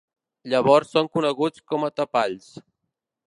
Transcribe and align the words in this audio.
Llavors 0.53 0.89
són 0.95 1.09
coneguts 1.17 1.63
com 1.73 1.87
a 1.87 1.91
tapalls. 2.01 2.49